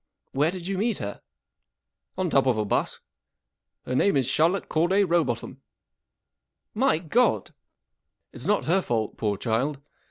[0.31, 1.21] 4' Where did you meet her?"
[2.15, 3.01] 44 On top of a bus.
[3.85, 5.61] Her name is Charlotte Cordav Row botham."
[6.73, 7.55] 44 MV God!" 44
[8.33, 9.79] It's not her fault, poor child.